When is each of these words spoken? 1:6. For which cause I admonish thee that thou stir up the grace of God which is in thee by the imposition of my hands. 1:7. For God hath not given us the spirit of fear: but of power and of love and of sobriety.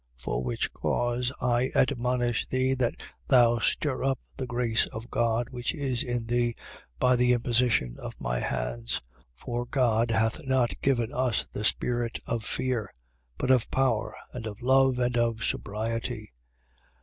1:6. 0.17 0.21
For 0.23 0.43
which 0.43 0.73
cause 0.73 1.31
I 1.43 1.69
admonish 1.75 2.47
thee 2.47 2.73
that 2.73 2.95
thou 3.27 3.59
stir 3.59 4.03
up 4.03 4.17
the 4.35 4.47
grace 4.47 4.87
of 4.87 5.11
God 5.11 5.51
which 5.51 5.75
is 5.75 6.01
in 6.01 6.25
thee 6.25 6.55
by 6.97 7.15
the 7.15 7.33
imposition 7.33 7.97
of 7.99 8.19
my 8.19 8.39
hands. 8.39 8.99
1:7. 9.13 9.23
For 9.35 9.65
God 9.67 10.09
hath 10.09 10.43
not 10.43 10.81
given 10.81 11.13
us 11.13 11.45
the 11.51 11.63
spirit 11.63 12.17
of 12.25 12.43
fear: 12.43 12.91
but 13.37 13.51
of 13.51 13.69
power 13.69 14.15
and 14.33 14.47
of 14.47 14.59
love 14.63 14.97
and 14.97 15.15
of 15.17 15.43
sobriety. 15.43 16.31